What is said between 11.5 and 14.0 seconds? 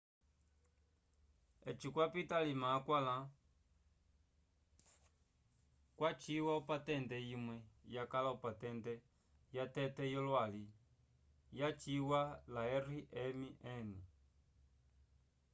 lyaciwa la rmn